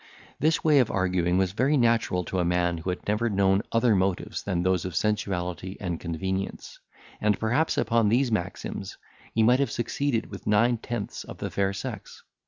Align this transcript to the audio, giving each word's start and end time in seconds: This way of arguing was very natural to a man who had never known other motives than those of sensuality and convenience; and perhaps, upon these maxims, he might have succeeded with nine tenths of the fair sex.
This 0.39 0.63
way 0.63 0.79
of 0.79 0.89
arguing 0.89 1.37
was 1.37 1.51
very 1.51 1.77
natural 1.77 2.23
to 2.23 2.39
a 2.39 2.43
man 2.43 2.79
who 2.79 2.89
had 2.89 3.07
never 3.07 3.29
known 3.29 3.61
other 3.71 3.95
motives 3.95 4.41
than 4.41 4.63
those 4.63 4.83
of 4.83 4.95
sensuality 4.95 5.77
and 5.79 5.99
convenience; 5.99 6.79
and 7.21 7.39
perhaps, 7.39 7.77
upon 7.77 8.09
these 8.09 8.31
maxims, 8.31 8.97
he 9.35 9.43
might 9.43 9.59
have 9.59 9.69
succeeded 9.69 10.25
with 10.31 10.47
nine 10.47 10.77
tenths 10.79 11.23
of 11.23 11.37
the 11.37 11.51
fair 11.51 11.71
sex. 11.71 12.23